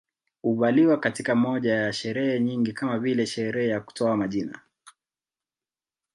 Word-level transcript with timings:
Huvaliwa 0.41 0.99
katika 0.99 1.35
moja 1.35 1.75
ya 1.75 1.93
sherehe 1.93 2.39
nyingi 2.39 2.73
kama 2.73 2.99
vile 2.99 3.25
sherehe 3.25 3.67
ya 3.69 3.81
kutoa 3.81 4.17
majina 4.17 4.59